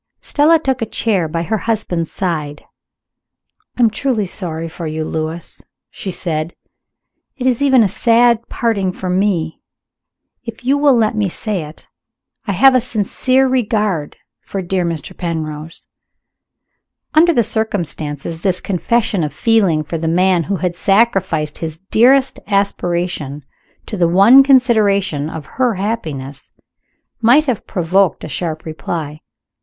Stella 0.23 0.57
took 0.57 0.81
a 0.81 0.87
chair 0.87 1.27
by 1.27 1.43
her 1.43 1.59
husband's 1.69 2.11
side. 2.11 2.63
"I 3.77 3.83
am 3.83 3.91
truly 3.91 4.25
sorry 4.25 4.67
for 4.67 4.87
you, 4.87 5.05
Lewis," 5.05 5.63
she 5.91 6.09
said. 6.09 6.55
"It 7.37 7.45
is 7.45 7.61
even 7.61 7.83
a 7.83 7.87
sad 7.87 8.49
parting 8.49 8.93
for 8.93 9.11
Me. 9.11 9.61
If 10.43 10.65
you 10.65 10.75
will 10.75 10.95
let 10.95 11.15
me 11.15 11.29
say 11.29 11.63
it, 11.65 11.85
I 12.47 12.53
have 12.53 12.73
a 12.73 12.81
sincere 12.81 13.47
regard 13.47 14.15
for 14.43 14.63
dear 14.63 14.83
Mr. 14.85 15.15
Penrose." 15.15 15.85
Under 17.13 17.33
other 17.33 17.43
circumstances, 17.43 18.41
this 18.41 18.59
confession 18.59 19.23
of 19.23 19.31
feeling 19.35 19.83
for 19.83 19.99
the 19.99 20.07
man 20.07 20.41
who 20.45 20.55
had 20.55 20.75
sacrificed 20.75 21.59
his 21.59 21.77
dearest 21.91 22.39
aspiration 22.47 23.45
to 23.85 23.97
the 23.97 24.07
one 24.07 24.41
consideration 24.41 25.29
of 25.29 25.45
her 25.45 25.75
happiness, 25.75 26.49
might 27.21 27.45
have 27.45 27.67
provoked 27.67 28.23
a 28.23 28.27
sharp 28.27 28.65
reply. 28.65 29.21